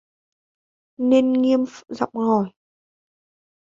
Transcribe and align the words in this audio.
Nên 1.09 1.33
Nghiêm 1.33 1.63
giọng 1.89 2.13
hỏi 2.13 2.49